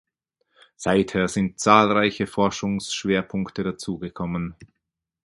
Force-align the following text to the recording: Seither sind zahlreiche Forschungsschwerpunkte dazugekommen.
Seither 0.77 1.27
sind 1.27 1.59
zahlreiche 1.59 2.25
Forschungsschwerpunkte 2.25 3.61
dazugekommen. 3.63 4.55